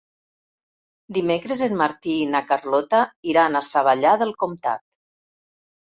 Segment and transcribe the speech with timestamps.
[1.17, 3.03] Dimecres en Martí i na Carlota
[3.35, 4.85] iran a Savallà del Comtat.